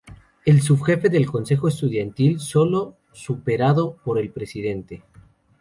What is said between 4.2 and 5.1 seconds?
presidente.